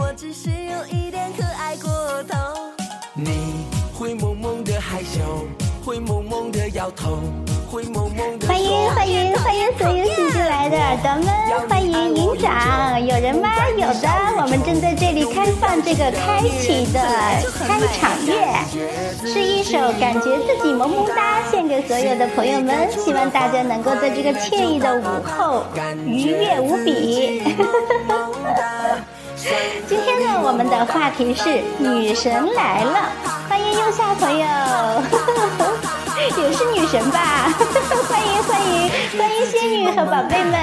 [0.00, 1.90] 我只是有一点可爱过
[2.22, 2.36] 头。
[3.12, 5.44] 你会萌萌的害羞，
[5.84, 7.18] 会萌萌的摇头，
[7.70, 13.50] 会萌萌的欢迎欢迎欢迎所有新进来的耳朵们，欢迎营长，有人吗？
[13.76, 14.08] 有的，
[14.40, 16.98] 我们正在这里开放这个开启的
[17.66, 18.32] 开场乐，
[19.26, 25.64] 是一首感觉自己萌萌哒，献给所有的朋友们，希望大家能够在这个惬意的午后
[26.06, 27.42] 愉悦无比。
[29.88, 33.08] 今天呢，我们的话题是女神来了，
[33.48, 34.46] 欢迎右下朋友，
[36.36, 37.48] 也是女神吧？
[38.06, 40.60] 欢迎欢迎欢迎仙女和宝贝们。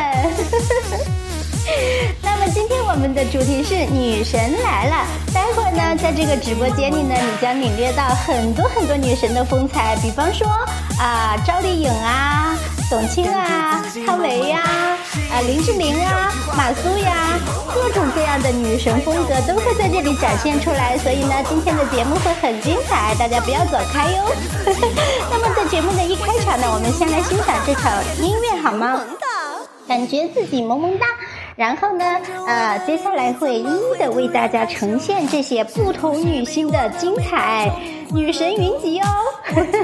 [2.22, 10.48] 那么今天我们的主题是女神来了，待会儿呢，在这个直播间里呢，你将领略到很多很多女神的风采，比方说
[11.00, 12.56] 啊，赵丽颖啊，
[12.92, 14.62] 董卿啊，汤唯呀，
[15.38, 17.38] 啊，林志玲啊，马苏呀，
[17.72, 24.26] 各种各样的女神风格都会在这里展现出来，所以呢，今天的节目会很精彩，大家不要走开哟。
[25.30, 27.82] 那么在节目的一开场呢，我们先来欣赏这首
[28.20, 29.00] 音乐好吗？
[29.88, 31.06] 感觉自己萌萌哒。
[31.58, 32.06] 然后呢，
[32.46, 37.68] 呃，接下来会一一的为大家呈现这些不同女星的精彩，
[38.14, 39.08] 女神云集哦！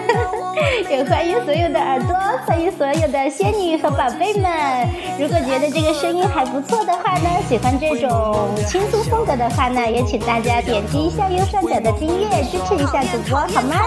[0.87, 4.87] 也欢迎所有的耳朵，欢迎所有的仙女和宝贝们。
[5.19, 13.77] 如果觉得这个声音还不错的话呢，喜欢这种轻松风格的话呢，也请大家点击一下右上角的订阅，支持一下主播好吗？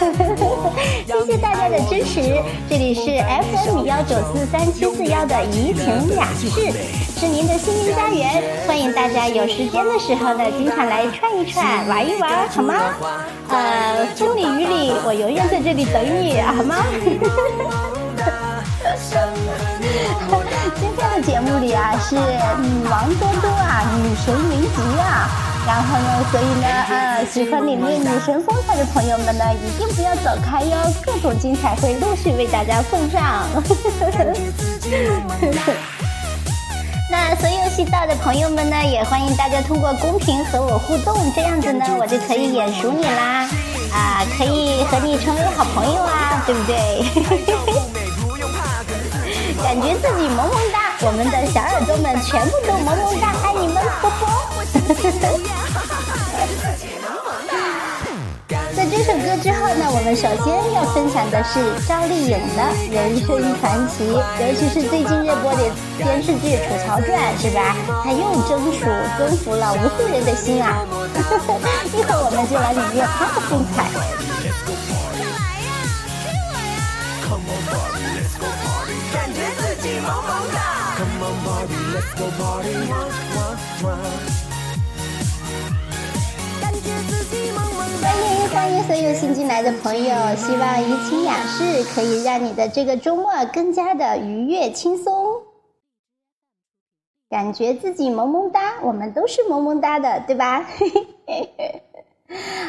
[1.74, 2.40] 的支持。
[2.70, 6.48] 这里是 FM 幺九四三七四幺的怡情雅室，
[7.18, 8.42] 是您的心灵家园。
[8.66, 12.74] 欢迎大家有时间的时候呢，经常来串一串，玩一玩，好吗？
[13.48, 16.76] 呃，风里雨里，我永远在这里等你，好吗？
[20.76, 25.53] 今天的节目里啊，是女王多多啊，女神云集啊。
[25.66, 33.46] 然后呢，所以呢，呃，喜欢领略女神风采的朋友们呢，一定不要走开哟，各种精彩会陆续为大家奉上。
[37.10, 43.48] 那所有西到的朋友们呢，也欢迎大家通过公屏和我互动，这样子呢，我就可以眼熟你啦，
[43.92, 46.74] 啊，可以和你成为好朋友啊，对不对？
[49.64, 54.24] 感觉自己萌萌哒，我们的小耳朵们全部都萌萌哒，爱你们，啵啵。
[58.74, 65.60] 在这首歌之后呢，我们首先要分享的是赵丽颖的人生传奇，尤其是最近热播的
[65.98, 67.76] 电视剧《楚乔传》，是吧？
[68.02, 68.88] 她又征服
[69.18, 70.80] 征服了无数人的心啊！
[71.92, 73.84] 一会儿我们就来领略她的风采。
[80.96, 82.72] Come on Barbie, let's go party.
[82.86, 83.98] Wah, wah, wah.
[86.60, 88.06] 感觉自己萌萌哒。
[88.08, 95.42] 欢迎欢迎所有新进来的朋友，希望怡情雅室可以让你的这个周末更加的愉悦轻松，
[97.28, 100.62] 感觉自己萌萌哒，我们都是萌萌哒的，对吧？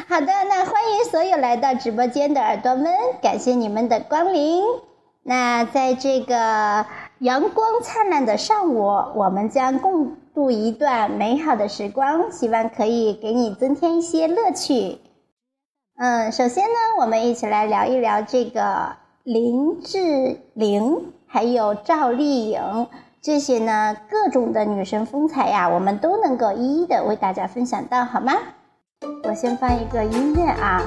[0.09, 4.63] 好的，那欢迎所有来到直播间的耳朵们，感谢你们的光临。
[5.27, 6.85] 那在这个
[7.19, 8.83] 阳光灿烂的上午，
[9.15, 14.99] 我们将共度一段美好的时光，希望可以给你增添一些乐趣。
[15.97, 22.87] 嗯，首先呢，我们一起来聊一聊这个林志玲还有赵丽颖
[23.21, 28.33] 这些呢各种的女神风采呀，我们都能够一一的为大家分享到，好吗？
[29.23, 30.83] 我先放一个音乐啊。